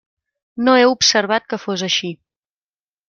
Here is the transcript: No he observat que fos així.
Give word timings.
No 0.69 0.73
he 0.79 0.87
observat 0.93 1.45
que 1.53 1.63
fos 1.67 1.85
així. 1.89 2.11